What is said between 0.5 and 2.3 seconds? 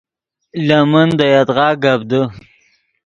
لے من دے یدغا گپ دے